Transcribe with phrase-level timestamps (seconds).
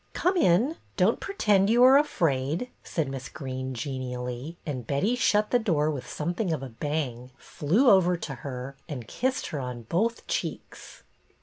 [0.13, 0.77] "Come in!
[0.97, 6.09] Don't pretend you are afraid," said Miss Greene, genially; and Betty shut the door with
[6.09, 11.03] something of a bang, flew over to her and kissed her on both cheeks.